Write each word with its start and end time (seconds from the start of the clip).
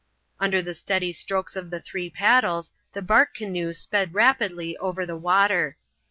Under 0.39 0.63
the 0.63 0.73
steady 0.73 1.13
strokes 1.13 1.55
of 1.55 1.69
the 1.69 1.79
three 1.79 2.09
paddles 2.09 2.73
the 2.93 3.03
bark 3.03 3.35
canoe 3.35 3.71
sped 3.71 4.15
rapidly 4.15 4.75
over 4.77 5.05
the 5.05 5.15
water. 5.15 5.77